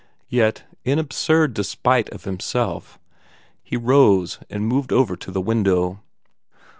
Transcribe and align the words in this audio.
Yet, 0.29 0.63
in 0.83 0.97
absurd 0.97 1.53
despite 1.53 2.09
of 2.09 2.23
himself, 2.23 2.97
he 3.61 3.77
rose 3.77 4.39
and 4.49 4.65
moved 4.67 4.91
over 4.91 5.15
to 5.17 5.29
the 5.29 5.41
window. 5.41 5.99